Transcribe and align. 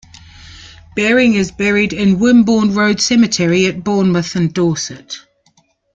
Baring 0.95 1.35
is 1.35 1.51
buried 1.51 1.93
in 1.93 2.17
Wimborne 2.17 2.73
Road 2.73 2.99
Cemetery 2.99 3.67
at 3.67 3.83
Bournemouth 3.83 4.35
in 4.35 4.51
Dorset. 4.51 5.17